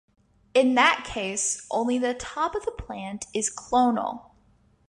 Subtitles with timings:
[0.55, 4.31] In that case only the top of the plant is clonal.